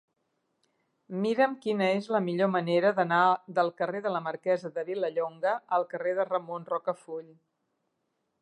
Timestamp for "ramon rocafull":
6.33-7.33